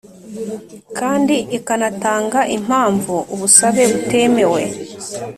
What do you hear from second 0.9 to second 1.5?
Kandi